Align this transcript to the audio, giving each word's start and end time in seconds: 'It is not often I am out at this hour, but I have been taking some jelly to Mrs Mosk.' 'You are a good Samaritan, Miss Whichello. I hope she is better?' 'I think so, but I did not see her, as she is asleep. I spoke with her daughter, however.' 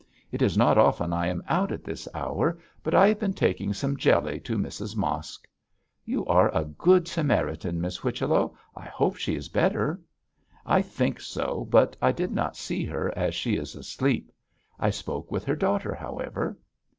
'It 0.31 0.41
is 0.41 0.57
not 0.57 0.79
often 0.79 1.13
I 1.13 1.27
am 1.27 1.43
out 1.47 1.71
at 1.71 1.83
this 1.83 2.07
hour, 2.15 2.57
but 2.81 2.95
I 2.95 3.07
have 3.09 3.19
been 3.19 3.35
taking 3.35 3.71
some 3.71 3.95
jelly 3.97 4.39
to 4.39 4.57
Mrs 4.57 4.95
Mosk.' 4.97 5.47
'You 6.05 6.25
are 6.25 6.49
a 6.57 6.65
good 6.65 7.07
Samaritan, 7.07 7.79
Miss 7.79 7.97
Whichello. 7.97 8.55
I 8.75 8.85
hope 8.85 9.15
she 9.17 9.35
is 9.35 9.47
better?' 9.47 10.01
'I 10.65 10.81
think 10.81 11.19
so, 11.21 11.67
but 11.69 11.95
I 12.01 12.11
did 12.11 12.31
not 12.31 12.57
see 12.57 12.83
her, 12.85 13.13
as 13.15 13.35
she 13.35 13.57
is 13.57 13.75
asleep. 13.75 14.31
I 14.79 14.89
spoke 14.89 15.31
with 15.31 15.45
her 15.45 15.55
daughter, 15.55 15.93
however.' 15.93 16.57